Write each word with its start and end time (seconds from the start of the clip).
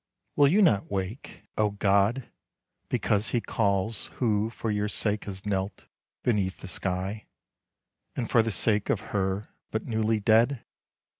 13 0.35 0.35
THE 0.35 0.41
REBEL 0.41 0.41
Will 0.41 0.51
you 0.51 0.61
not 0.79 0.91
wake, 0.91 1.43
oh 1.59 1.69
god, 1.69 2.31
because 2.89 3.27
he 3.27 3.39
calls 3.39 4.07
Who 4.15 4.49
for 4.49 4.71
your 4.71 4.87
sake 4.87 5.25
has 5.25 5.45
knelt 5.45 5.85
beneath 6.23 6.61
the 6.61 6.67
sky, 6.67 7.27
And 8.15 8.27
for 8.27 8.41
the 8.41 8.49
sake 8.49 8.89
of 8.89 9.01
her 9.13 9.49
but 9.69 9.85
newly 9.85 10.19
dead?" 10.19 10.65